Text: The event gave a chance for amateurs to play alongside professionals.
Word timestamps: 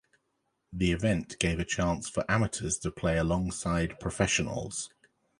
The 0.73 0.91
event 0.91 1.37
gave 1.39 1.59
a 1.59 1.63
chance 1.63 2.09
for 2.09 2.25
amateurs 2.27 2.79
to 2.79 2.89
play 2.89 3.17
alongside 3.17 3.99
professionals. 3.99 4.89